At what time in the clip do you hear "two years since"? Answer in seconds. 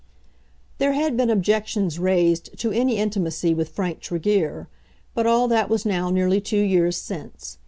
6.41-7.59